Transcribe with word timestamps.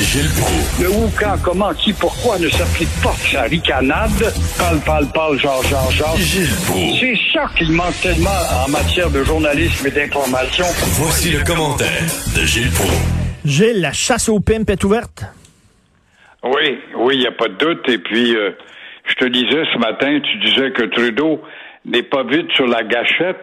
Gilles 0.00 0.30
Proulx. 0.40 0.82
Le 0.82 0.88
où, 0.90 1.10
quand, 1.18 1.36
comment, 1.42 1.72
qui, 1.74 1.92
pourquoi 1.92 2.38
ne 2.38 2.48
s'applique 2.48 2.88
pas 3.02 3.14
sa 3.30 3.42
ricanade? 3.42 4.32
Parle, 4.58 4.80
parle, 4.80 5.06
parle, 5.12 5.38
genre, 5.38 5.62
genre, 5.64 5.90
genre. 5.90 6.16
Gilles 6.16 6.48
Proulx. 6.66 7.00
C'est 7.00 7.18
ça 7.32 7.46
qu'il 7.56 7.72
manque 7.72 7.98
tellement 8.02 8.30
en 8.64 8.70
matière 8.70 9.10
de 9.10 9.22
journalisme 9.24 9.86
et 9.86 9.90
d'information. 9.90 10.64
Voici 10.98 11.30
le 11.30 11.44
commentaire 11.44 12.02
de 12.36 12.44
Gilles 12.44 12.70
Proulx. 12.70 12.94
Gilles, 13.44 13.80
la 13.80 13.92
chasse 13.92 14.28
aux 14.28 14.40
pimps 14.40 14.70
est 14.70 14.84
ouverte? 14.84 15.24
Oui, 16.42 16.78
oui, 16.98 17.14
il 17.14 17.20
n'y 17.20 17.26
a 17.26 17.32
pas 17.32 17.48
de 17.48 17.54
doute. 17.54 17.88
Et 17.88 17.98
puis, 17.98 18.34
euh, 18.34 18.50
je 19.08 19.14
te 19.14 19.24
disais 19.26 19.64
ce 19.72 19.78
matin, 19.78 20.20
tu 20.20 20.38
disais 20.38 20.72
que 20.72 20.82
Trudeau 20.84 21.40
n'est 21.84 22.02
pas 22.02 22.24
vite 22.24 22.50
sur 22.52 22.66
la 22.66 22.82
gâchette 22.82 23.42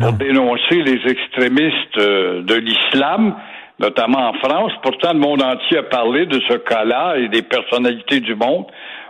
pour 0.00 0.12
dénoncer 0.12 0.82
les 0.84 1.00
extrémistes 1.10 1.98
euh, 1.98 2.42
de 2.42 2.54
l'islam, 2.54 3.34
notamment 3.80 4.28
en 4.28 4.34
France. 4.34 4.72
Pourtant, 4.82 5.14
le 5.14 5.18
monde 5.18 5.42
entier 5.42 5.78
a 5.78 5.82
parlé 5.84 6.26
de 6.26 6.38
ce 6.48 6.54
cas-là 6.54 7.16
et 7.16 7.28
des 7.28 7.42
personnalités 7.42 8.20
du 8.20 8.34
monde, 8.34 8.66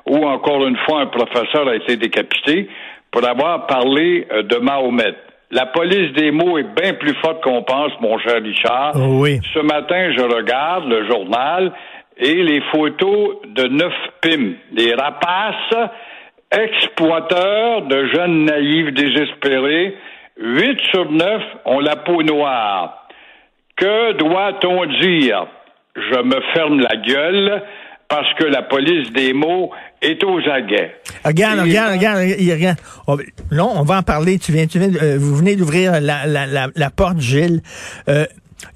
où 0.06 0.24
encore 0.24 0.66
une 0.66 0.77
fois 0.86 1.00
un 1.00 1.06
professeur 1.06 1.68
a 1.68 1.74
été 1.74 1.96
décapité 1.96 2.68
pour 3.10 3.27
avoir 3.28 3.66
parlé 3.66 4.27
euh, 4.32 4.42
de 4.44 4.56
Mahomet. 4.56 5.14
La 5.50 5.66
police 5.66 6.12
des 6.12 6.30
mots 6.30 6.58
est 6.58 6.74
bien 6.80 6.94
plus 6.94 7.14
forte 7.14 7.42
qu'on 7.42 7.64
pense, 7.64 7.90
mon 8.00 8.16
cher 8.20 8.40
Richard. 8.40 8.92
Oh 8.94 9.22
oui. 9.22 9.40
Ce 9.52 9.58
matin, 9.58 10.12
je 10.16 10.22
regarde 10.22 10.88
le 10.88 11.08
journal 11.08 11.72
et 12.16 12.34
les 12.34 12.60
photos 12.70 13.38
de 13.48 13.64
neuf 13.66 13.92
pimes, 14.22 14.55
des 14.70 14.94
rapaces 14.94 15.90
exploiteurs 16.52 17.82
de 17.82 18.06
jeunes 18.06 18.44
naïfs 18.44 18.94
désespérés. 18.94 19.96
Huit 20.36 20.80
sur 20.92 21.10
neuf 21.10 21.42
ont 21.64 21.80
la 21.80 21.96
peau 21.96 22.22
noire. 22.22 22.99
Que 23.81 24.12
doit-on 24.19 24.86
dire? 25.00 25.47
Je 25.97 26.23
me 26.23 26.41
ferme 26.55 26.81
la 26.81 26.97
gueule 26.97 27.62
parce 28.09 28.33
que 28.34 28.45
la 28.45 28.62
police 28.62 29.12
des 29.12 29.33
mots 29.33 29.70
est 30.03 30.23
aux 30.25 30.41
aguets. 30.50 30.95
Regarde, 31.25 31.59
Et- 31.59 31.62
regarde, 31.62 31.92
regarde, 31.92 32.19
regarde. 32.20 32.78
On- 33.06 33.17
Non, 33.55 33.70
on 33.77 33.83
va 33.83 33.98
en 33.98 34.03
parler. 34.03 34.39
Tu 34.39 34.53
viens, 34.53 34.67
tu 34.67 34.78
viens, 34.78 34.91
euh, 35.03 35.17
vous 35.19 35.34
venez 35.36 35.56
d'ouvrir 35.56 35.92
la, 36.01 36.27
la, 36.27 36.47
la, 36.47 36.69
la 36.75 36.91
porte, 36.91 37.20
Gilles. 37.20 37.61
Euh, 38.08 38.25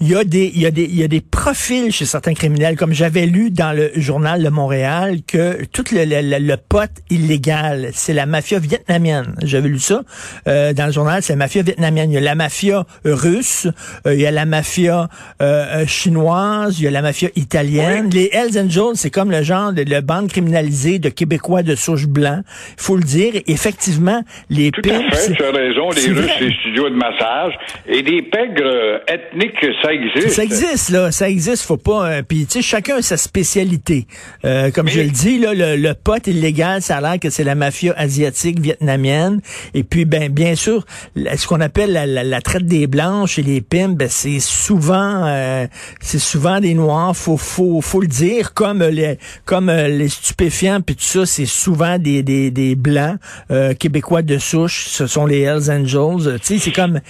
il 0.00 0.08
y, 0.08 0.14
a 0.16 0.24
des, 0.24 0.50
il, 0.54 0.60
y 0.60 0.66
a 0.66 0.70
des, 0.70 0.84
il 0.84 0.96
y 0.96 1.02
a 1.04 1.08
des 1.08 1.20
profils 1.20 1.90
chez 1.92 2.04
certains 2.04 2.34
criminels, 2.34 2.76
comme 2.76 2.92
j'avais 2.92 3.26
lu 3.26 3.50
dans 3.50 3.72
le 3.76 3.90
journal 3.96 4.42
de 4.42 4.48
Montréal, 4.48 5.18
que 5.26 5.64
tout 5.66 5.84
le, 5.92 6.04
le, 6.04 6.20
le- 6.22 6.44
le 6.44 6.56
pot 6.56 6.90
illégal, 7.10 7.90
c'est 7.92 8.12
la 8.12 8.26
mafia 8.26 8.58
vietnamienne. 8.58 9.34
J'avais 9.42 9.68
lu 9.68 9.78
ça 9.78 10.02
euh, 10.48 10.72
dans 10.72 10.86
le 10.86 10.92
journal, 10.92 11.22
c'est 11.22 11.32
la 11.32 11.38
mafia 11.38 11.62
vietnamienne. 11.62 12.10
Il 12.10 12.14
y 12.14 12.18
a 12.18 12.20
la 12.20 12.34
mafia 12.34 12.84
russe, 13.04 13.68
euh, 14.06 14.14
il 14.14 14.20
y 14.20 14.26
a 14.26 14.30
la 14.30 14.44
mafia 14.44 15.08
euh, 15.42 15.86
chinoise, 15.86 16.78
il 16.80 16.84
y 16.84 16.88
a 16.88 16.90
la 16.90 17.02
mafia 17.02 17.28
italienne. 17.36 18.10
Les 18.10 18.30
Hells 18.32 18.58
Angels, 18.58 18.94
c'est 18.96 19.10
comme 19.10 19.30
le 19.30 19.42
genre 19.42 19.72
de 19.72 19.82
le 19.82 20.00
bande 20.00 20.28
criminalisée 20.28 20.98
de 20.98 21.08
Québécois 21.08 21.62
de 21.62 21.74
souche 21.74 22.06
blanc. 22.06 22.40
Il 22.78 22.82
faut 22.82 22.96
le 22.96 23.02
dire. 23.02 23.32
Effectivement, 23.46 24.22
les 24.50 24.70
Tout 24.70 24.82
pimps, 24.82 25.04
à 25.12 25.16
fait, 25.16 25.32
tu 25.34 25.42
as 25.44 25.50
raison, 25.50 25.90
les 25.90 26.12
Russes, 26.12 26.30
les 26.40 26.52
studios 26.60 26.88
de 26.90 26.94
massage 26.96 27.52
et 27.86 28.02
des 28.02 28.22
pègres 28.22 29.00
ethniques, 29.08 29.64
ça 29.84 29.92
existe. 29.92 30.28
Ça 30.30 30.42
existe, 30.44 30.90
là. 30.90 31.12
Ça 31.12 31.28
existe. 31.28 31.62
Faut 31.64 31.76
pas. 31.76 32.06
euh, 32.08 32.22
Puis, 32.26 32.46
tu 32.46 32.54
sais, 32.54 32.62
chacun 32.62 32.96
a 32.96 33.02
sa 33.02 33.16
spécialité. 33.16 34.06
Euh, 34.44 34.70
comme 34.70 34.88
je 34.88 35.00
le 35.00 35.10
dis, 35.10 35.38
là, 35.38 35.52
le, 35.54 35.76
le 35.76 35.94
pot 35.94 36.26
illégal, 36.26 36.80
ça 36.82 36.96
a 36.96 37.00
l'air 37.00 37.20
que 37.20 37.28
c'est 37.30 37.44
la 37.44 37.54
mafia 37.54 37.92
asiatique 37.96 38.58
vietnamienne. 38.60 39.40
Et 39.74 39.84
puis, 39.84 40.04
ben, 40.06 40.30
bien 40.32 40.54
sûr, 40.54 40.86
ce 41.16 41.46
qu'on 41.46 41.60
appelle 41.60 41.92
la, 41.92 42.06
la- 42.06 42.24
la 42.24 42.40
traite 42.40 42.66
des 42.66 42.86
blanches 42.86 43.38
et 43.38 43.42
les 43.42 43.60
pimps, 43.60 43.96
ben, 43.96 44.08
c'est 44.08 44.40
souvent, 44.40 45.26
euh, 45.26 45.66
c'est 46.00 46.18
souvent 46.18 46.60
des 46.60 46.74
noirs. 46.74 47.14
Faut, 47.16 47.36
faut, 47.36 47.80
faut 47.80 48.00
le 48.00 48.06
dire. 48.08 48.54
Comme 48.54 48.82
les, 48.82 49.18
comme 49.44 49.68
euh, 49.68 49.88
les 49.88 50.08
stupéfiants, 50.08 50.80
puis 50.80 50.96
tout 50.96 51.04
ça, 51.04 51.26
c'est 51.26 51.46
souvent 51.46 51.98
des, 51.98 52.22
des, 52.22 52.50
des 52.50 52.74
blancs 52.74 53.18
euh, 53.50 53.74
québécois 53.74 54.22
de 54.22 54.38
souche. 54.38 54.86
Ce 54.88 55.06
sont 55.06 55.26
les 55.26 55.40
Hells 55.42 55.70
Angels. 55.70 56.38
Tu 56.40 56.54
sais, 56.54 56.58
c'est 56.58 56.72
comme, 56.72 57.00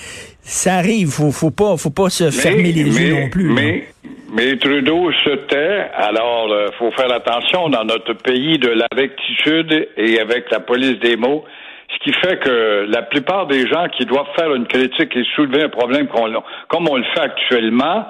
ça 0.44 0.74
arrive. 0.76 1.08
Faut, 1.08 1.30
faut 1.32 1.50
pas, 1.50 1.76
faut 1.76 1.90
pas 1.90 2.10
se 2.10 2.30
fermer 2.30 2.72
les 2.72 3.00
yeux 3.02 3.14
non 3.22 3.28
plus. 3.30 3.48
là. 3.48 3.54
Mais, 3.54 3.84
mais 4.32 4.56
Trudeau 4.56 5.10
se 5.24 5.30
tait, 5.46 5.86
alors 5.94 6.48
il 6.48 6.74
faut 6.78 6.90
faire 6.92 7.12
attention 7.12 7.68
dans 7.68 7.84
notre 7.84 8.12
pays 8.14 8.58
de 8.58 8.68
la 8.70 8.86
rectitude 8.94 9.88
et 9.96 10.20
avec 10.20 10.50
la 10.50 10.60
police 10.60 10.98
des 11.00 11.16
mots. 11.16 11.44
Ce 11.92 11.98
qui 12.04 12.12
fait 12.20 12.38
que 12.40 12.86
la 12.88 13.02
plupart 13.02 13.46
des 13.46 13.66
gens 13.68 13.86
qui 13.96 14.04
doivent 14.04 14.26
faire 14.36 14.52
une 14.54 14.66
critique 14.66 15.14
et 15.16 15.22
soulever 15.36 15.62
un 15.62 15.68
problème 15.68 16.08
qu'on- 16.08 16.42
comme 16.68 16.88
on 16.88 16.96
le 16.96 17.04
fait 17.14 17.20
actuellement, 17.20 18.06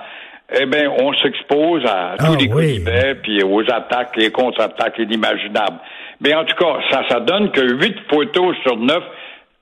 eh 0.59 0.65
bien, 0.67 0.91
on 0.99 1.13
s'expose 1.15 1.85
à 1.85 2.15
tous 2.19 2.25
Ah, 2.33 2.37
les 2.39 2.49
oui. 2.53 2.79
coups 2.85 2.91
puis 3.23 3.43
aux 3.43 3.63
attaques, 3.71 4.17
les 4.17 4.31
contre-attaques 4.31 4.99
inimaginables. 4.99 5.79
Mais 6.21 6.35
en 6.35 6.45
tout 6.45 6.57
cas, 6.57 6.79
ça, 6.91 7.03
ça 7.11 7.21
donne 7.21 7.51
que 7.51 7.61
huit 7.61 7.97
photos 8.09 8.57
sur 8.63 8.77
neuf 8.79 9.03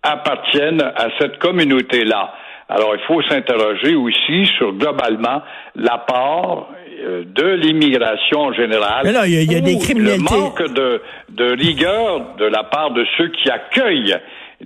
appartiennent 0.03 0.83
à 0.83 1.09
cette 1.19 1.39
communauté-là. 1.39 2.33
Alors, 2.75 2.95
il 2.95 3.03
faut 3.07 3.21
s'interroger 3.23 3.95
aussi 3.95 4.47
sur 4.57 4.73
globalement 4.73 5.43
l'apport 5.77 6.69
euh, 7.05 7.25
de 7.27 7.47
l'immigration 7.55 8.41
en 8.41 8.53
général. 8.53 9.03
Mais 9.05 9.13
non, 9.13 9.25
il 9.25 9.35
y 9.35 9.39
a- 9.39 9.43
il 9.43 9.53
y 9.53 9.57
a 9.57 9.61
des 9.61 9.75
ou 9.75 9.79
criminalités- 9.81 10.35
Le 10.35 10.41
manque 10.41 10.73
de, 10.73 11.03
de 11.31 11.51
rigueur 11.57 12.37
de 12.39 12.45
la 12.47 12.63
part 12.65 12.93
de 12.93 13.05
ceux 13.17 13.29
qui 13.29 13.51
accueillent 13.51 14.17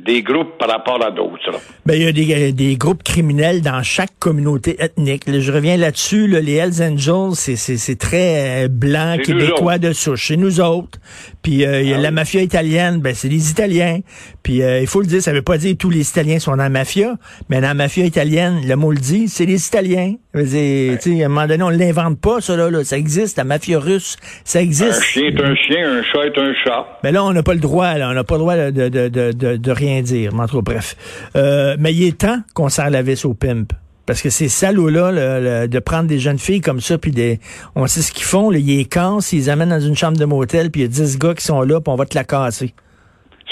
des 0.05 0.23
groupes 0.23 0.59
par 0.59 0.69
rapport 0.69 1.05
à 1.05 1.11
d'autres. 1.11 1.51
Ben, 1.85 1.95
il 1.95 2.03
y 2.03 2.07
a 2.07 2.13
des, 2.13 2.53
des 2.53 2.77
groupes 2.77 3.03
criminels 3.03 3.63
dans 3.63 3.83
chaque 3.83 4.19
communauté 4.19 4.77
ethnique. 4.79 5.27
Là, 5.27 5.41
je 5.41 5.53
reviens 5.53 5.77
là-dessus. 5.77 6.27
là, 6.27 6.41
les 6.41 6.55
Hells 6.55 6.83
Angels, 6.83 7.35
c'est, 7.35 7.57
c'est, 7.57 7.77
c'est 7.77 7.97
très 7.97 8.65
euh, 8.65 8.69
blanc, 8.69 9.17
québécois 9.23 9.79
de 9.79 9.93
souche. 9.93 10.29
C'est 10.29 10.37
nous 10.37 10.61
autres. 10.61 10.99
Puis 11.43 11.65
euh, 11.65 11.83
il 11.83 11.89
y 11.89 11.95
a 11.95 11.97
Ah 11.97 12.01
la 12.01 12.11
mafia 12.11 12.43
italienne, 12.43 13.01
ben, 13.01 13.15
c'est 13.15 13.29
les 13.29 13.51
Italiens. 13.51 14.01
Puis 14.43 14.63
euh, 14.63 14.81
il 14.81 14.87
faut 14.87 15.01
le 15.01 15.07
dire, 15.07 15.23
ça 15.23 15.33
veut 15.33 15.43
pas 15.43 15.59
dire 15.59 15.73
que 15.73 15.79
tous 15.79 15.91
les 15.91 16.09
Italiens 16.09 16.39
sont 16.39 16.53
dans 16.53 16.63
la 16.63 16.69
mafia, 16.69 17.15
mais 17.49 17.61
dans 17.61 17.69
la 17.69 17.75
mafia 17.75 18.05
italienne, 18.05 18.61
le 18.67 18.77
mot 18.77 18.93
le 18.93 18.99
dit, 18.99 19.29
c'est 19.29 19.47
les 19.47 19.67
Italiens. 19.67 20.15
Dire, 20.35 20.99
tu 21.01 21.17
sais, 21.17 21.23
à 21.23 21.27
un 21.27 21.29
moment 21.31 21.47
donné, 21.47 21.63
on 21.63 21.71
l'invente 21.71 22.21
pas, 22.21 22.41
ça 22.43 22.57
là, 22.57 22.71
là. 22.71 22.85
Ça 22.85 22.99
existe, 22.99 23.39
la 23.39 23.45
mafia 23.45 23.79
russe, 23.79 24.17
ça 24.45 24.59
Un 24.59 24.63
existe. 24.63 25.03
chien 25.03 25.29
est 25.29 25.41
un 25.43 25.55
chien, 25.55 25.91
un 25.91 26.03
chat 26.03 26.27
est 26.27 26.39
un 26.39 26.53
chat. 26.63 26.87
Mais 27.03 27.11
là, 27.11 27.25
on 27.25 27.33
n'a 27.33 27.43
pas 27.43 27.55
le 27.55 27.61
droit, 27.61 27.95
là, 27.95 28.11
on 28.11 28.13
n'a 28.13 28.23
pas 28.25 28.35
le 28.35 28.41
droit 28.41 28.57
de, 28.57 28.71
de, 28.71 28.89
de, 28.89 29.33
de, 29.33 29.57
de 29.57 29.73
dire. 30.03 30.33
Mais 30.35 30.43
en 30.43 30.47
tout 30.47 30.63
cas, 30.63 30.73
bref. 30.73 30.97
Euh, 31.37 31.77
mais 31.79 31.93
il 31.93 32.07
est 32.07 32.19
temps 32.19 32.39
qu'on 32.55 32.69
serre 32.69 32.91
la 32.91 33.03
vis 33.03 33.25
au 33.25 33.35
pimp. 33.35 33.73
Parce 34.07 34.23
que 34.23 34.31
ces 34.31 34.49
salauds-là, 34.49 35.67
de 35.67 35.79
prendre 35.81 36.07
des 36.07 36.21
jeunes 36.21 36.39
filles 36.39 36.61
comme 36.61 36.81
ça, 36.81 36.97
puis 36.97 37.11
des, 37.11 37.41
on 37.75 37.87
sait 37.89 38.03
ce 38.03 38.13
qu'ils 38.13 38.25
font, 38.25 38.53
ils 38.53 38.65
les 38.65 38.85
cassent, 38.85 39.33
ils 39.33 39.39
les 39.39 39.49
amènent 39.49 39.71
dans 39.71 39.81
une 39.81 39.97
chambre 39.97 40.17
de 40.17 40.25
motel, 40.25 40.71
puis 40.71 40.83
il 40.83 40.85
y 40.85 40.87
a 40.87 40.89
10 40.89 41.19
gars 41.19 41.35
qui 41.35 41.45
sont 41.45 41.61
là, 41.63 41.81
puis 41.81 41.93
on 41.93 41.97
va 41.97 42.07
te 42.07 42.17
la 42.17 42.23
casser. 42.23 42.73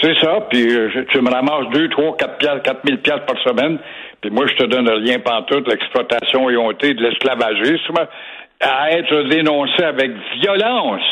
C'est 0.01 0.15
ça, 0.21 0.47
puis 0.51 0.63
euh, 0.63 0.89
tu 1.11 1.21
me 1.21 1.31
ramasses 1.31 1.71
2, 1.73 1.89
3, 1.89 2.17
4 2.17 2.39
piastres, 2.39 2.63
4 2.63 2.81
000 2.87 2.99
piastres 2.99 3.27
par 3.27 3.39
semaine, 3.43 3.79
puis 4.21 4.31
moi, 4.31 4.47
je 4.47 4.55
te 4.55 4.65
donne 4.71 4.89
rien 4.89 5.19
pantoute, 5.19 5.69
l'exploitation 5.69 6.49
éhontée 6.49 6.95
de 6.95 7.03
l'esclavagisme, 7.03 8.07
à 8.61 8.93
être 8.93 9.23
dénoncé 9.29 9.83
avec 9.83 10.13
violence. 10.41 11.03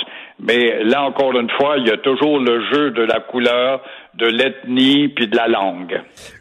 Mais 0.43 0.83
là, 0.85 1.05
encore 1.05 1.39
une 1.39 1.51
fois, 1.51 1.77
il 1.79 1.87
y 1.87 1.91
a 1.91 1.99
toujours 1.99 2.39
le 2.39 2.61
jeu 2.73 2.91
de 2.91 3.03
la 3.03 3.21
couleur, 3.21 3.81
de 4.15 4.27
l'ethnie, 4.27 5.09
puis 5.09 5.29
de 5.29 5.37
la 5.37 5.49
langue. 5.49 6.01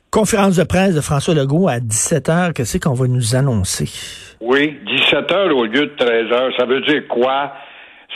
Conférence 0.09 0.57
de 0.57 0.63
presse 0.63 0.95
de 0.95 1.01
François 1.01 1.33
Legault 1.33 1.67
à 1.67 1.77
17h, 1.77 2.53
qu'est-ce 2.53 2.79
qu'on 2.79 2.93
va 2.93 3.07
nous 3.07 3.35
annoncer? 3.35 3.89
Oui, 4.41 4.77
17 4.85 5.31
heures 5.31 5.55
au 5.55 5.65
lieu 5.65 5.85
de 5.85 5.95
13 5.95 6.31
heures, 6.33 6.51
ça 6.57 6.65
veut 6.65 6.81
dire 6.81 7.07
quoi? 7.07 7.53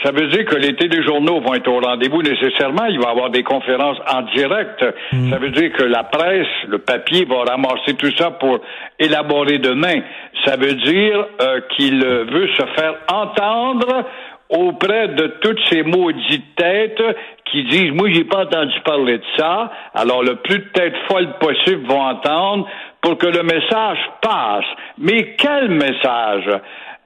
Ça 0.04 0.12
veut 0.12 0.26
dire 0.28 0.44
que 0.44 0.56
les 0.56 0.76
téléjournaux 0.76 1.40
vont 1.40 1.54
être 1.54 1.68
au 1.68 1.80
rendez-vous 1.80 2.20
nécessairement. 2.22 2.84
Il 2.84 2.98
va 2.98 3.08
y 3.08 3.10
avoir 3.12 3.30
des 3.30 3.42
conférences 3.42 3.96
en 4.12 4.22
direct. 4.36 4.84
Ça 5.30 5.38
veut 5.38 5.50
dire 5.50 5.72
que 5.72 5.84
la 5.84 6.04
presse, 6.04 6.46
le 6.68 6.78
papier, 6.78 7.24
va 7.24 7.44
ramasser 7.50 7.94
tout 7.94 8.12
ça 8.18 8.30
pour 8.32 8.60
élaborer 8.98 9.58
demain. 9.58 10.00
Ça 10.44 10.56
veut 10.56 10.74
dire 10.74 11.26
euh, 11.40 11.60
qu'il 11.74 12.04
veut 12.04 12.48
se 12.48 12.66
faire 12.76 12.94
entendre 13.10 14.04
auprès 14.48 15.08
de 15.08 15.26
toutes 15.40 15.60
ces 15.68 15.82
maudites 15.82 16.54
têtes 16.56 17.02
qui 17.50 17.64
disent 17.64 17.92
moi 17.92 18.08
j'ai 18.12 18.24
pas 18.24 18.44
entendu 18.44 18.78
parler 18.84 19.18
de 19.18 19.24
ça. 19.36 19.70
Alors 19.94 20.22
le 20.22 20.36
plus 20.36 20.58
de 20.58 20.68
têtes 20.72 20.96
folles 21.08 21.32
possible 21.38 21.86
vont 21.86 22.02
entendre 22.02 22.66
pour 23.00 23.18
que 23.18 23.26
le 23.26 23.42
message 23.42 23.98
passe. 24.20 24.64
Mais 24.98 25.34
quel 25.36 25.68
message? 25.70 26.48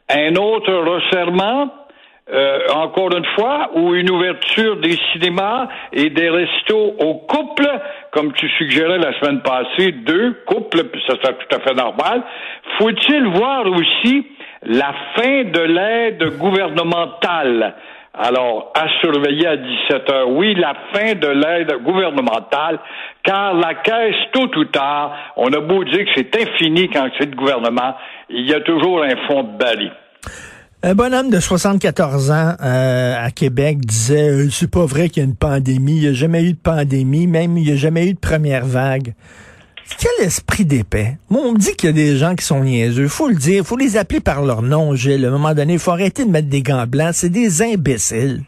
Un 0.08 0.34
autre 0.36 0.72
resserrement, 0.72 1.70
euh, 2.32 2.58
encore 2.74 3.14
une 3.16 3.26
fois, 3.36 3.70
ou 3.74 3.94
une 3.94 4.10
ouverture 4.10 4.76
des 4.76 4.96
cinémas 5.12 5.68
et 5.92 6.10
des 6.10 6.30
restos 6.30 6.94
aux 6.98 7.14
couples, 7.14 7.70
comme 8.12 8.32
tu 8.32 8.48
suggérais 8.58 8.98
la 8.98 9.18
semaine 9.20 9.40
passée, 9.42 9.92
deux 9.92 10.42
couples, 10.46 10.82
ça 11.06 11.16
serait 11.16 11.34
tout 11.34 11.56
à 11.56 11.60
fait 11.60 11.74
normal. 11.74 12.22
Faut-il 12.78 13.26
voir 13.28 13.66
aussi 13.66 14.26
la 14.62 14.94
fin 15.16 15.44
de 15.44 15.60
l'aide 15.60 16.38
gouvernementale? 16.38 17.74
Alors, 18.12 18.72
à 18.74 18.86
surveiller 19.00 19.46
à 19.46 19.56
17 19.56 20.10
heures. 20.10 20.28
Oui, 20.30 20.54
la 20.56 20.74
fin 20.92 21.14
de 21.14 21.28
l'aide 21.28 21.72
gouvernementale, 21.84 22.80
car 23.22 23.54
la 23.54 23.74
caisse, 23.74 24.16
tôt 24.32 24.50
ou 24.56 24.64
tard, 24.64 25.14
on 25.36 25.50
a 25.52 25.60
beau 25.60 25.84
dire 25.84 26.04
que 26.04 26.10
c'est 26.16 26.36
infini 26.36 26.90
quand 26.90 27.08
c'est 27.18 27.30
le 27.30 27.36
gouvernement, 27.36 27.94
il 28.28 28.48
y 28.48 28.52
a 28.52 28.60
toujours 28.60 29.02
un 29.04 29.16
fond 29.28 29.44
de 29.44 29.56
baril. 29.56 29.92
Un 30.82 30.94
bonhomme 30.94 31.30
de 31.30 31.38
74 31.38 32.30
ans 32.30 32.54
euh, 32.64 33.14
à 33.18 33.30
Québec 33.30 33.78
disait 33.80 34.30
euh, 34.30 34.48
c'est 34.50 34.70
pas 34.70 34.86
vrai 34.86 35.10
qu'il 35.10 35.22
y 35.22 35.26
a 35.26 35.28
une 35.28 35.36
pandémie, 35.36 35.96
il 35.96 36.00
n'y 36.00 36.08
a 36.08 36.12
jamais 36.14 36.42
eu 36.42 36.54
de 36.54 36.58
pandémie, 36.58 37.26
même 37.26 37.58
il 37.58 37.64
n'y 37.64 37.72
a 37.72 37.76
jamais 37.76 38.08
eu 38.08 38.14
de 38.14 38.18
première 38.18 38.64
vague. 38.64 39.12
Quel 39.98 40.26
esprit 40.26 40.64
d'épais? 40.64 41.18
Moi, 41.28 41.42
on 41.44 41.52
me 41.52 41.58
dit 41.58 41.74
qu'il 41.76 41.88
y 41.88 41.92
a 41.92 41.94
des 41.94 42.16
gens 42.16 42.34
qui 42.34 42.44
sont 42.44 42.60
niaiseux. 42.60 43.08
Faut 43.08 43.28
le 43.28 43.34
dire. 43.34 43.64
Faut 43.64 43.76
les 43.76 43.96
appeler 43.96 44.20
par 44.20 44.42
leur 44.42 44.62
nom, 44.62 44.94
Gilles. 44.94 45.24
À 45.24 45.28
un 45.28 45.32
moment 45.32 45.54
donné, 45.54 45.74
il 45.74 45.78
faut 45.78 45.90
arrêter 45.90 46.24
de 46.24 46.30
mettre 46.30 46.48
des 46.48 46.62
gants 46.62 46.86
blancs. 46.86 47.14
C'est 47.14 47.30
des 47.30 47.62
imbéciles. 47.62 48.42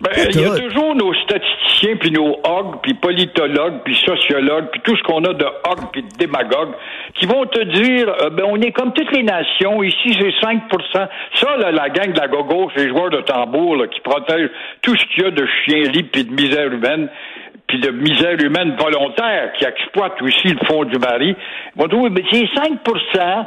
Ben, 0.00 0.10
il 0.16 0.40
y 0.40 0.44
a 0.44 0.56
toujours 0.56 0.94
nos 0.94 1.12
statisticiens, 1.12 1.96
puis 1.96 2.10
nos 2.10 2.40
hogs, 2.42 2.80
puis 2.82 2.94
politologues, 2.94 3.82
puis 3.84 3.94
sociologues, 3.96 4.70
puis 4.72 4.80
tout 4.82 4.96
ce 4.96 5.02
qu'on 5.02 5.22
a 5.24 5.34
de 5.34 5.44
hogs, 5.44 5.90
puis 5.92 6.02
de 6.02 6.08
démagogues, 6.16 6.72
qui 7.16 7.26
vont 7.26 7.44
te 7.44 7.62
dire, 7.64 8.08
euh, 8.22 8.30
ben, 8.30 8.46
on 8.48 8.58
est 8.62 8.72
comme 8.72 8.94
toutes 8.94 9.12
les 9.12 9.22
nations, 9.22 9.82
ici 9.82 10.16
c'est 10.18 10.32
5% 10.40 11.08
Ça, 11.34 11.56
là, 11.58 11.70
la 11.70 11.90
gang 11.90 12.14
de 12.14 12.18
la 12.18 12.28
gogo, 12.28 12.70
ces 12.74 12.88
joueurs 12.88 13.10
de 13.10 13.20
tambour 13.20 13.76
là, 13.76 13.88
qui 13.88 14.00
protègent 14.00 14.48
tout 14.80 14.96
ce 14.96 15.04
qu'il 15.12 15.24
y 15.24 15.26
a 15.26 15.30
de 15.32 15.46
chien 15.64 15.82
libre 15.92 16.08
puis 16.10 16.24
de 16.24 16.32
misère 16.32 16.72
humaine, 16.72 17.10
puis 17.70 17.78
de 17.78 17.90
misère 17.90 18.36
humaine 18.42 18.74
volontaire 18.76 19.52
qui 19.56 19.64
exploite 19.64 20.20
aussi 20.20 20.48
le 20.48 20.58
fond 20.66 20.84
du 20.84 20.98
mari, 20.98 21.36
vont 21.76 21.86
dire, 21.86 22.10
mais 22.10 22.24
c'est 22.28 22.46
5% 22.46 23.46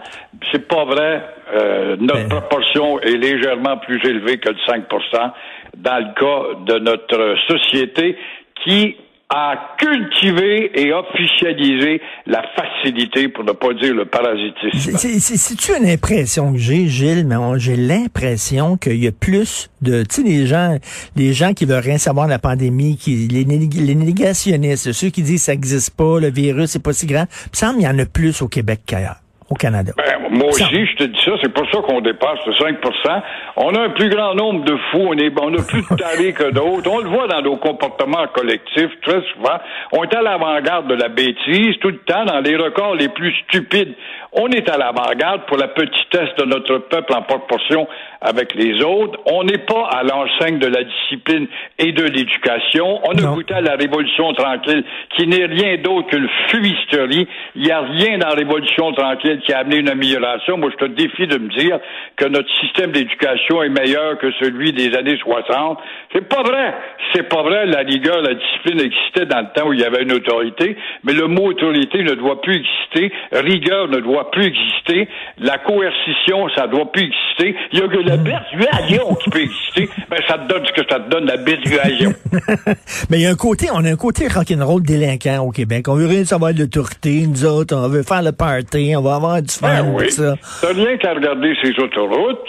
c'est 0.51 0.67
pas 0.67 0.85
vrai. 0.85 1.21
Euh, 1.53 1.95
notre 1.99 2.27
Ben. 2.27 2.39
proportion 2.39 2.99
est 3.01 3.17
légèrement 3.17 3.77
plus 3.77 3.99
élevée 4.05 4.37
que 4.37 4.49
le 4.49 4.55
5% 4.55 5.31
dans 5.77 5.97
le 5.97 6.13
cas 6.13 6.73
de 6.73 6.79
notre 6.79 7.35
société 7.47 8.17
qui 8.63 8.95
a 9.35 9.75
cultivé 9.80 10.71
et 10.80 10.94
officialisé 10.94 12.00
la 12.27 12.44
facilité, 12.56 13.30
pour 13.30 13.44
ne 13.44 13.51
pas 13.53 13.74
dire 13.74 13.95
le 13.95 14.06
parasitisme. 14.06 14.97
C'est- 14.97 15.19
c'est- 15.19 15.38
C'est-tu 15.38 15.71
une 15.75 15.89
impression 15.89 16.53
que 16.53 16.59
j'ai, 16.59 16.88
Gilles? 16.88 17.25
Mais 17.25 17.35
j'ai 17.57 17.75
l'impression 17.75 18.77
qu'il 18.77 19.03
y 19.03 19.07
a 19.07 19.12
plus 19.12 19.69
de, 19.81 20.03
tu 20.03 20.21
sais, 20.21 20.24
les 20.24 20.45
gens, 20.45 20.77
les 21.15 21.33
gens 21.33 21.53
qui 21.53 21.65
veulent 21.65 21.83
rien 21.83 21.97
savoir 21.97 22.27
de 22.27 22.31
la 22.31 22.39
pandémie, 22.39 22.95
qui, 22.97 23.27
les, 23.27 23.44
les 23.44 23.95
négationnistes, 23.95 24.91
ceux 24.91 25.09
qui 25.09 25.24
disent 25.24 25.41
que 25.41 25.45
ça 25.45 25.51
n'existe 25.53 25.95
pas, 25.97 26.19
le 26.19 26.30
virus, 26.30 26.69
c'est 26.71 26.83
pas 26.83 26.94
si 26.94 27.07
grand. 27.07 27.25
Il 27.45 27.50
me 27.51 27.56
semble 27.56 27.74
qu'il 27.80 27.85
y 27.85 27.88
en 27.88 27.97
a 28.00 28.06
plus 28.06 28.41
au 28.41 28.47
Québec 28.47 28.81
qu'ailleurs, 28.85 29.18
au 29.53 29.55
Canada. 29.55 29.94
Ben, 29.95 30.29
moi 30.31 30.47
aussi, 30.47 30.85
je 30.85 30.95
te 30.95 31.03
dis 31.03 31.19
ça, 31.23 31.31
c'est 31.41 31.53
pour 31.53 31.69
ça 31.71 31.79
qu'on 31.81 32.01
dépasse 32.01 32.39
le 32.47 32.53
5% 32.53 33.21
On 33.57 33.69
a 33.75 33.81
un 33.81 33.89
plus 33.89 34.09
grand 34.09 34.33
nombre 34.33 34.65
de 34.65 34.75
fous, 34.91 35.05
on, 35.07 35.13
est, 35.13 35.31
on 35.39 35.53
a 35.53 35.61
plus 35.61 35.81
de 35.81 35.95
tarés 35.95 36.33
que 36.33 36.51
d'autres. 36.51 36.89
On 36.91 37.00
le 37.00 37.09
voit 37.09 37.27
dans 37.27 37.41
nos 37.41 37.57
comportements 37.57 38.25
collectifs, 38.33 38.91
très 39.03 39.21
souvent. 39.33 39.57
On 39.91 40.03
est 40.03 40.15
à 40.15 40.21
l'avant-garde 40.21 40.88
de 40.88 40.95
la 40.95 41.09
bêtise 41.09 41.77
tout 41.81 41.89
le 41.89 42.00
temps, 42.00 42.25
dans 42.25 42.39
les 42.39 42.55
records 42.55 42.95
les 42.95 43.09
plus 43.09 43.33
stupides. 43.47 43.94
On 44.33 44.47
est 44.50 44.67
à 44.67 44.77
l'avant-garde 44.77 45.45
pour 45.45 45.57
la 45.57 45.67
petitesse 45.67 46.33
de 46.39 46.45
notre 46.45 46.79
peuple 46.79 47.13
en 47.13 47.21
proportion 47.21 47.88
avec 48.23 48.55
les 48.55 48.81
autres. 48.83 49.19
On 49.25 49.43
n'est 49.43 49.59
pas 49.59 49.87
à 49.91 50.03
l'enseigne 50.03 50.57
de 50.59 50.67
la 50.67 50.83
discipline 50.83 51.47
et 51.79 51.91
de 51.91 52.03
l'éducation. 52.03 52.99
On 53.05 53.11
a 53.17 53.21
Non. 53.21 53.33
goûté 53.35 53.53
à 53.53 53.61
la 53.61 53.75
révolution 53.75 54.33
tranquille, 54.33 54.83
qui 55.15 55.27
n'est 55.27 55.45
rien 55.45 55.77
d'autre 55.77 56.07
qu'une 56.07 56.29
fumisterie. 56.49 57.27
Il 57.55 57.61
n'y 57.63 57.71
a 57.71 57.81
rien 57.81 58.17
dans 58.17 58.29
la 58.29 58.35
révolution 58.35 58.91
tranquille 58.93 59.39
qui 59.45 59.53
a 59.53 59.59
amené 59.59 59.77
une 59.77 59.89
amélioration. 59.89 60.57
Moi, 60.57 60.69
je 60.71 60.85
te 60.85 60.91
défie 60.91 61.27
de 61.27 61.37
me 61.37 61.49
dire 61.49 61.79
que 62.15 62.25
notre 62.25 62.49
système 62.61 62.91
d'éducation 62.91 63.61
est 63.63 63.69
meilleur 63.69 64.17
que 64.17 64.31
celui 64.39 64.71
des 64.71 64.95
années 64.95 65.17
60. 65.17 65.79
C'est 66.13 66.27
pas 66.27 66.43
vrai. 66.43 66.73
C'est 67.13 67.27
pas 67.29 67.43
vrai. 67.43 67.65
La 67.65 67.79
rigueur, 67.79 68.21
la 68.21 68.33
discipline 68.33 68.79
existait 68.79 69.25
dans 69.25 69.39
le 69.41 69.47
temps 69.53 69.67
où 69.67 69.73
il 69.73 69.79
y 69.81 69.85
avait 69.85 70.03
une 70.03 70.13
autorité, 70.13 70.77
mais 71.03 71.13
le 71.13 71.27
mot 71.27 71.47
autorité 71.47 72.03
ne 72.03 72.13
doit 72.13 72.41
plus 72.41 72.55
exister. 72.55 73.11
Rigueur 73.31 73.87
ne 73.89 73.97
doit 73.99 74.31
plus 74.31 74.45
exister. 74.45 75.07
La 75.39 75.57
coercition, 75.57 76.47
ça 76.55 76.67
doit 76.67 76.91
plus 76.91 77.03
exister. 77.03 77.55
Il 77.73 77.79
y 77.79 77.81
a 77.81 77.87
que 77.87 77.97
la 77.97 78.12
persuasion 78.18 79.15
qui 79.15 79.30
peut 79.30 79.42
exister. 79.42 79.89
Ben, 80.10 80.19
ça 80.27 80.38
te 80.38 80.48
donne 80.48 80.65
ce 80.65 80.71
que 80.74 80.88
ça 80.89 81.00
te 81.00 81.10
donne, 81.10 81.25
la 81.25 81.38
persuasion. 81.38 82.13
Mais 83.10 83.18
il 83.18 83.21
y 83.21 83.25
a 83.25 83.31
un 83.31 83.36
côté, 83.36 83.68
on 83.74 83.83
a 83.86 83.89
un 83.92 83.95
côté 83.95 84.27
rock'n'roll 84.27 84.81
délinquant 84.83 85.39
au 85.45 85.51
Québec. 85.51 85.88
On 85.88 85.95
veut 85.95 86.07
rien 86.07 86.25
savoir 86.25 86.54
de 86.54 86.60
l'autorité, 86.60 87.25
nous 87.27 87.45
autres, 87.45 87.75
on 87.75 87.88
veut 87.88 88.04
faire 88.04 88.21
le 88.24 88.31
party, 88.31 88.94
on 88.98 89.01
va 89.01 89.15
avoir 89.15 89.42
du 89.42 89.54
fun, 89.54 89.68
Ben 89.83 89.94
oui. 89.95 90.12
ça. 90.12 90.36
T'as 90.62 90.74
rien 90.74 90.98
qu'à 90.98 91.13
regarder 91.13 91.54
ces 91.62 91.71
autoroutes, 91.80 92.39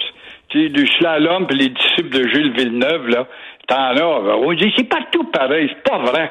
tu 0.49 0.63
sais, 0.65 0.69
du 0.69 0.87
slalom 0.99 1.47
puis 1.47 1.59
les 1.59 1.69
disciples 1.71 2.11
de 2.11 2.29
Gilles 2.29 2.53
Villeneuve, 2.57 3.09
là. 3.09 3.27
T'en 3.67 3.77
as, 3.77 3.95
ben, 3.95 4.35
on 4.43 4.53
dit, 4.53 4.73
c'est 4.77 4.89
partout 4.89 5.25
pareil, 5.25 5.71
c'est 5.71 5.91
pas 5.91 5.99
vrai. 5.99 6.31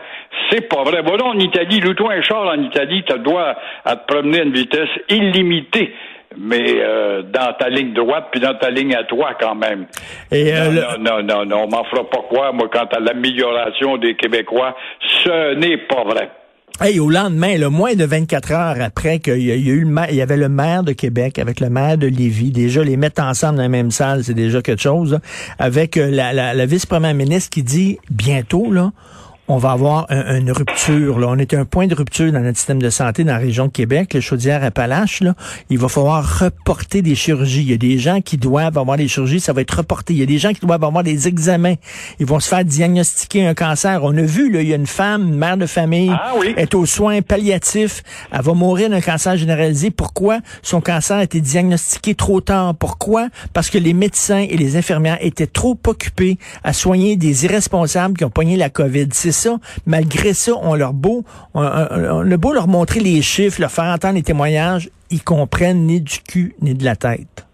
C'est 0.52 0.68
pas 0.70 0.84
vrai. 0.84 1.02
Voilà, 1.04 1.26
en 1.26 1.40
Italie, 1.40 1.80
loue-toi 1.80 2.14
un 2.14 2.22
char 2.22 2.46
en 2.48 2.62
Italie, 2.62 3.04
le 3.10 3.18
droit 3.20 3.56
à 3.86 3.96
te 3.96 4.06
promener 4.12 4.42
à 4.42 4.44
une 4.44 4.54
vitesse 4.54 4.90
illimitée. 5.10 5.94
Mais 6.38 6.64
euh, 6.80 7.22
dans 7.24 7.54
ta 7.54 7.70
ligne 7.70 7.94
droite, 7.94 8.30
puis 8.32 8.40
dans 8.40 8.56
ta 8.56 8.72
ligne 8.72 8.96
à 8.96 9.04
toi 9.04 9.32
quand 9.40 9.54
même. 9.54 9.86
Et, 10.32 10.52
euh, 10.52 10.72
non, 10.72 10.72
le- 10.72 10.98
non, 10.98 11.22
non, 11.22 11.24
non, 11.24 11.46
non, 11.46 11.64
on 11.66 11.68
m'en 11.70 11.84
fera 11.84 12.10
pas 12.10 12.22
quoi, 12.28 12.52
moi, 12.52 12.70
quant 12.72 12.86
à 12.92 13.00
l'amélioration 13.00 13.98
des 13.98 14.16
Québécois. 14.16 14.76
Ce 15.24 15.54
n'est 15.54 15.78
pas 15.78 16.04
vrai. 16.04 16.30
Hey, 16.82 17.00
au 17.00 17.08
lendemain, 17.08 17.56
le 17.60 17.70
moins 17.70 17.94
de 17.94 18.04
24 18.04 18.52
heures 18.52 18.82
après 18.82 19.20
qu'il 19.20 19.44
y, 19.44 19.52
a 19.52 19.56
eu 19.56 19.86
le 19.86 20.02
il 20.10 20.16
y 20.16 20.22
avait 20.22 20.38
le 20.38 20.50
maire 20.50 20.84
de 20.84 20.92
Québec 20.92 21.38
avec 21.38 21.60
le 21.60 21.70
maire 21.70 22.00
de 22.00 22.08
Lévis, 22.08 22.50
déjà 22.50 22.84
les 22.84 22.98
mettre 22.98 23.22
ensemble 23.22 23.58
dans 23.58 23.62
la 23.62 23.70
même 23.70 23.92
salle, 23.92 24.24
c'est 24.24 24.34
déjà 24.34 24.60
quelque 24.64 24.82
chose, 24.82 25.20
avec 25.60 25.98
euh, 25.98 26.10
la, 26.10 26.34
la, 26.34 26.56
la 26.56 26.66
vice-première 26.66 27.14
ministre 27.14 27.52
qui 27.52 27.62
dit 27.62 28.00
bientôt, 28.10 28.72
là, 28.72 28.92
on 29.48 29.58
va 29.58 29.72
avoir 29.72 30.06
un- 30.10 30.38
une 30.40 30.52
rupture. 30.52 31.20
Là. 31.20 31.28
On 31.30 31.38
est 31.38 31.54
à 31.54 31.60
un 31.60 31.66
point 31.66 31.88
de 31.88 31.96
rupture 31.96 32.32
dans 32.32 32.40
notre 32.40 32.58
système 32.58 32.82
de 32.82 32.90
santé 32.90 33.24
dans 33.24 33.34
la 33.34 33.40
région 33.40 33.66
de 33.68 33.72
Québec, 33.72 34.14
le 34.14 34.22
Chaudière-Appalaches. 34.22 35.22
Là. 35.22 35.34
Il 35.70 35.78
va 35.80 35.88
falloir 35.90 36.40
reporter 36.40 37.02
des 37.02 37.16
chirurgies. 37.16 37.62
Il 37.64 37.70
y 37.70 37.74
a 37.74 37.78
des 37.78 37.98
gens 38.00 38.22
qui 38.22 38.38
doivent 38.38 38.78
avoir 38.78 38.96
des 38.98 39.08
chirurgies, 39.08 39.40
ça 39.42 39.52
va 39.54 39.62
être 39.62 39.78
reporté. 39.78 40.14
Il 40.14 40.20
y 40.20 40.24
a 40.24 40.26
des 40.26 40.38
gens 40.38 40.54
qui 40.54 40.62
doivent 40.66 40.84
avoir 40.84 41.04
des 41.04 41.28
examens. 41.28 41.76
Ils 42.20 42.26
vont 42.26 42.40
se 42.40 42.48
faire 42.48 42.64
diagnostiquer 42.64 43.46
un 43.46 43.54
cancer. 43.54 44.00
On 44.04 44.16
a 44.18 44.22
vu, 44.22 44.52
là, 44.52 44.62
il 44.62 44.68
y 44.70 44.74
a 44.74 44.78
une 44.78 44.88
femme, 44.88 45.28
une 45.28 45.38
mère 45.38 45.58
de 45.58 45.66
famille, 45.66 46.12
Ah 46.14 46.34
oui. 46.40 46.54
est 46.56 46.74
aux 46.74 46.86
soins 46.86 47.22
palliatifs. 47.22 48.02
Elle 48.32 48.42
va 48.42 48.54
mourir 48.54 48.90
d'un 48.90 49.02
cancer 49.02 49.36
généralisé. 49.38 49.92
Pourquoi? 49.92 50.40
Son 50.62 50.80
cancer 50.82 51.18
a 51.18 51.24
été 51.24 51.42
diagnostiqué 51.42 52.16
trop 52.16 52.40
tard? 52.42 52.76
Pourquoi? 52.76 53.28
Parce 53.54 53.70
que 53.70 53.78
les 53.78 53.94
médecins 53.94 54.46
et 54.50 54.56
les 54.56 54.78
infirmières 54.78 55.18
étaient 55.22 55.48
trop 55.48 55.78
occupés 55.88 56.38
à 56.64 56.72
soigner 56.74 57.18
des 57.18 57.46
irresponsables 57.46 58.18
qui 58.18 58.24
ont 58.24 58.30
pogné 58.30 58.56
la 58.56 58.70
COVID. 58.70 59.10
C'est 59.12 59.32
Malgré 59.86 60.34
ça, 60.34 60.54
on 60.62 60.76
leur 60.76 60.94
beau, 60.94 61.24
on, 61.54 61.64
beau 62.38 62.54
leur 62.54 62.68
montrer 62.68 63.00
les 63.00 63.22
chiffres, 63.22 63.62
leur 63.62 63.72
faire 63.72 63.86
entendre 63.86 64.16
les 64.16 64.24
témoignages, 64.24 64.90
ils 65.12 65.24
comprennent 65.24 65.86
ni 65.86 66.02
du 66.02 66.20
cul 66.20 66.56
ni 66.62 66.74
de 66.74 66.84
la 66.84 66.96
tête. 66.96 67.46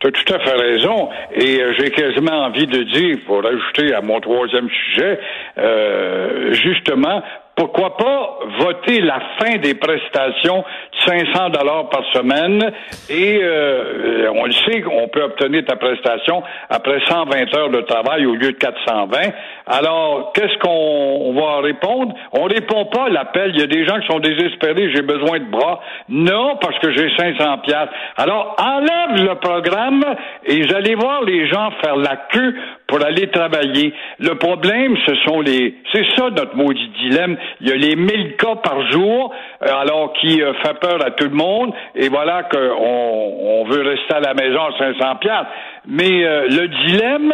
Tu 0.00 0.08
as 0.08 0.10
tout 0.10 0.34
à 0.34 0.38
fait 0.38 0.56
raison. 0.56 1.08
Et 1.34 1.60
euh, 1.60 1.72
j'ai 1.78 1.90
quasiment 1.90 2.44
envie 2.44 2.66
de 2.66 2.82
dire, 2.82 3.18
pour 3.26 3.44
ajouter 3.46 3.94
à 3.94 4.02
mon 4.02 4.20
troisième 4.20 4.68
sujet, 4.68 5.18
euh, 5.56 6.52
justement, 6.52 7.22
pourquoi 7.56 7.96
pas 7.96 8.38
voter 8.60 9.00
la 9.00 9.18
fin 9.38 9.56
des 9.56 9.74
prestations 9.74 10.58
de 10.58 11.10
500 11.10 11.50
dollars 11.50 11.88
par 11.88 12.04
semaine? 12.12 12.70
Et 13.08 13.40
euh, 13.42 14.30
on 14.34 14.44
le 14.44 14.52
sait 14.52 14.82
qu'on 14.82 15.08
peut 15.08 15.22
obtenir 15.22 15.64
ta 15.64 15.76
prestation 15.76 16.42
après 16.68 17.00
120 17.06 17.56
heures 17.56 17.70
de 17.70 17.80
travail 17.80 18.26
au 18.26 18.34
lieu 18.34 18.52
de 18.52 18.58
420. 18.58 19.18
Alors, 19.66 20.32
qu'est-ce 20.34 20.58
qu'on 20.58 20.68
on 20.68 21.32
va 21.32 21.60
répondre? 21.62 22.14
On 22.32 22.44
répond 22.44 22.84
pas 22.86 23.06
à 23.06 23.08
l'appel. 23.08 23.52
Il 23.54 23.60
y 23.60 23.64
a 23.64 23.66
des 23.66 23.86
gens 23.86 23.98
qui 24.00 24.06
sont 24.06 24.20
désespérés, 24.20 24.92
j'ai 24.94 25.02
besoin 25.02 25.38
de 25.38 25.50
bras. 25.50 25.80
Non, 26.10 26.56
parce 26.60 26.78
que 26.80 26.92
j'ai 26.92 27.08
500 27.16 27.58
piastres. 27.58 27.94
Alors, 28.18 28.54
enlève 28.58 29.24
le 29.24 29.34
programme 29.36 30.04
et 30.44 30.60
vous 30.60 30.74
allez 30.74 30.94
voir 30.94 31.22
les 31.24 31.48
gens 31.48 31.70
faire 31.82 31.96
la 31.96 32.16
queue 32.30 32.54
pour 32.86 33.02
aller 33.04 33.28
travailler. 33.30 33.94
Le 34.18 34.34
problème, 34.34 34.96
ce 35.06 35.14
sont 35.26 35.40
les... 35.40 35.74
C'est 35.92 36.04
ça 36.16 36.30
notre 36.30 36.54
maudit 36.54 36.88
dilemme. 37.00 37.36
Il 37.60 37.68
y 37.68 37.72
a 37.72 37.76
les 37.76 37.96
1000 37.96 38.36
cas 38.36 38.56
par 38.56 38.90
jour, 38.90 39.32
euh, 39.62 39.66
alors 39.74 40.12
qui 40.14 40.42
euh, 40.42 40.52
fait 40.62 40.78
peur 40.78 41.04
à 41.04 41.10
tout 41.12 41.24
le 41.24 41.34
monde, 41.34 41.72
et 41.94 42.08
voilà 42.08 42.44
qu'on 42.44 42.58
on 42.58 43.64
veut 43.64 43.82
rester 43.82 44.14
à 44.14 44.20
la 44.20 44.34
maison 44.34 44.60
à 44.60 44.78
500 44.78 45.16
piastres. 45.16 45.50
Mais 45.86 46.24
euh, 46.24 46.46
le 46.48 46.68
dilemme, 46.68 47.32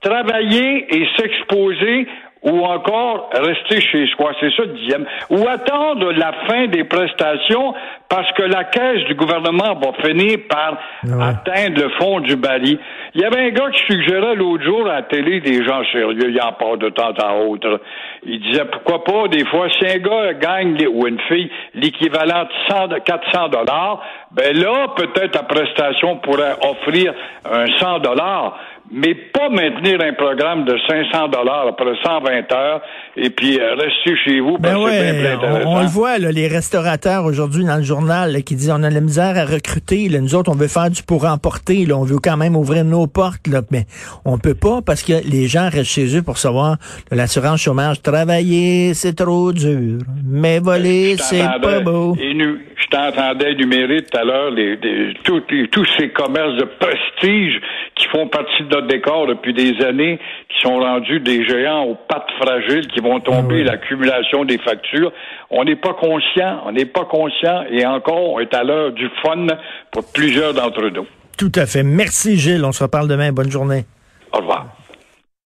travailler 0.00 0.86
et 0.94 1.08
s'exposer 1.16 2.06
ou 2.42 2.64
encore 2.64 3.30
rester 3.32 3.80
chez 3.80 4.06
soi. 4.08 4.32
C'est 4.40 4.50
ça 4.54 4.62
le 4.62 4.74
dilemme. 4.74 5.06
Ou 5.30 5.46
attendre 5.48 6.12
la 6.12 6.32
fin 6.46 6.66
des 6.68 6.84
prestations 6.84 7.74
parce 8.08 8.30
que 8.32 8.42
la 8.42 8.64
caisse 8.64 9.04
du 9.06 9.14
gouvernement 9.14 9.74
va 9.74 9.92
finir 10.04 10.38
par 10.48 10.78
atteindre 11.20 11.82
le 11.82 11.88
fond 11.98 12.20
du 12.20 12.36
baril. 12.36 12.78
Il 13.14 13.20
y 13.20 13.24
avait 13.24 13.46
un 13.46 13.50
gars 13.50 13.70
qui 13.70 13.82
suggérait 13.86 14.36
l'autre 14.36 14.64
jour 14.64 14.86
à 14.86 14.96
la 14.96 15.02
télé 15.02 15.40
des 15.40 15.64
gens 15.64 15.82
sérieux, 15.90 16.30
il 16.30 16.40
en 16.40 16.52
parle 16.52 16.78
de 16.78 16.90
temps 16.90 17.14
à 17.18 17.34
autre. 17.34 17.80
Il 18.24 18.40
disait 18.40 18.64
pourquoi 18.66 19.02
pas 19.02 19.28
des 19.28 19.44
fois 19.46 19.68
si 19.70 19.86
un 19.86 19.98
gars 19.98 20.34
gagne 20.34 20.86
ou 20.86 21.06
une 21.06 21.20
fille 21.20 21.50
l'équivalent 21.74 22.44
de 22.44 22.98
400 22.98 23.48
dollars, 23.48 24.02
ben 24.30 24.56
là 24.56 24.88
peut-être 24.96 25.34
la 25.34 25.42
prestation 25.42 26.16
pourrait 26.18 26.56
offrir 26.62 27.12
un 27.50 27.66
100 27.66 27.98
dollars 28.00 28.56
mais 28.90 29.14
pas 29.14 29.48
maintenir 29.48 30.00
un 30.00 30.12
programme 30.12 30.64
de 30.64 30.76
500 30.88 31.28
dollars 31.28 31.66
après 31.68 31.92
120 32.02 32.52
heures 32.52 32.82
et 33.16 33.30
puis 33.30 33.58
euh, 33.58 33.74
rester 33.74 34.16
chez 34.24 34.40
vous. 34.40 34.58
Ben 34.58 34.76
ouais, 34.76 35.36
on, 35.64 35.80
le 35.80 35.86
voit, 35.86 36.18
là, 36.18 36.30
les 36.30 36.48
restaurateurs 36.48 37.24
aujourd'hui 37.24 37.64
dans 37.64 37.76
le 37.76 37.82
journal 37.82 38.42
qui 38.44 38.54
disent 38.54 38.70
on 38.70 38.82
a 38.82 38.90
la 38.90 39.00
misère 39.00 39.36
à 39.36 39.44
recruter. 39.44 40.08
Là, 40.08 40.20
nous 40.20 40.34
autres, 40.34 40.50
on 40.50 40.56
veut 40.56 40.68
faire 40.68 40.90
du 40.90 41.02
pour 41.02 41.24
emporter. 41.26 41.84
Là, 41.86 41.96
on 41.96 42.04
veut 42.04 42.18
quand 42.22 42.36
même 42.36 42.56
ouvrir 42.56 42.84
nos 42.84 43.06
portes, 43.06 43.46
là, 43.48 43.62
mais 43.70 43.86
on 44.24 44.38
peut 44.38 44.54
pas 44.54 44.80
parce 44.82 45.02
que 45.02 45.14
les 45.28 45.46
gens 45.46 45.68
restent 45.68 45.92
chez 45.92 46.16
eux 46.16 46.22
pour 46.22 46.38
savoir 46.38 46.76
l'assurance 47.10 47.60
chômage. 47.60 48.02
Travailler, 48.02 48.94
c'est 48.94 49.14
trop 49.14 49.52
dur, 49.52 49.98
mais 50.24 50.60
voler, 50.60 51.16
c'est 51.18 51.44
pas 51.60 51.80
beau. 51.80 52.16
je 52.16 52.86
t'entendais 52.90 53.52
énumérer 53.52 54.02
tout 54.02 54.16
à 54.16 54.24
l'heure 54.24 54.50
les, 54.50 54.78
tous 55.24 55.86
ces 55.98 56.10
commerces 56.10 56.56
de 56.56 56.64
prestige 56.78 57.60
qui 58.06 58.18
font 58.18 58.28
partie 58.28 58.62
de 58.62 58.74
notre 58.74 58.86
décor 58.86 59.26
depuis 59.26 59.52
des 59.52 59.84
années, 59.84 60.18
qui 60.48 60.60
sont 60.62 60.78
rendus 60.78 61.20
des 61.20 61.44
géants 61.46 61.84
aux 61.84 61.96
pattes 62.08 62.30
fragiles, 62.40 62.86
qui 62.88 63.00
vont 63.00 63.20
tomber, 63.20 63.64
ah 63.66 63.72
l'accumulation 63.72 64.44
des 64.44 64.58
factures. 64.58 65.12
On 65.50 65.64
n'est 65.64 65.76
pas 65.76 65.94
conscient, 65.94 66.62
on 66.66 66.72
n'est 66.72 66.86
pas 66.86 67.04
conscient, 67.04 67.64
et 67.70 67.84
encore, 67.86 68.32
on 68.32 68.40
est 68.40 68.54
à 68.54 68.64
l'heure 68.64 68.92
du 68.92 69.08
fun 69.22 69.46
pour 69.90 70.04
plusieurs 70.12 70.54
d'entre 70.54 70.88
nous. 70.88 71.06
Tout 71.38 71.52
à 71.54 71.66
fait. 71.66 71.82
Merci 71.82 72.36
Gilles, 72.36 72.64
on 72.64 72.72
se 72.72 72.82
reparle 72.82 73.08
demain. 73.08 73.32
Bonne 73.32 73.50
journée. 73.50 73.84
Au 74.32 74.38
revoir. 74.38 74.66